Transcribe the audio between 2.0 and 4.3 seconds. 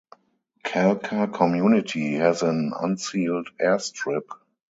has an unsealed airstrip.